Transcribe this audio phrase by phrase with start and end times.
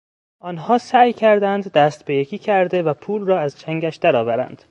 [0.39, 4.59] آنها سعی کردند دست به یکی کرده و پول را از چنگش درآورند.